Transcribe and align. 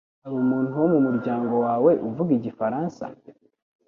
Hari 0.23 0.35
umuntu 0.43 0.71
wo 0.81 0.87
mu 0.93 0.99
muryango 1.07 1.53
wawe 1.65 1.91
uvuga 2.07 2.31
igifaransa? 2.37 3.03